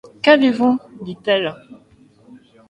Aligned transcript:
Qu’avez-vous? 0.23 0.79
dit-elle. 1.03 1.53